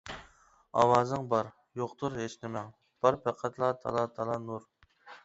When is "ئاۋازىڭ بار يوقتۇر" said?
0.83-2.15